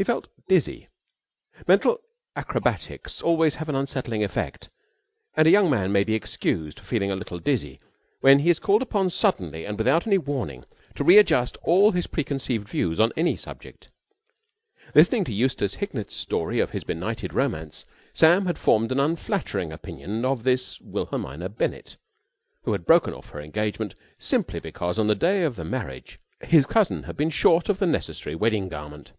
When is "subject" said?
13.36-13.90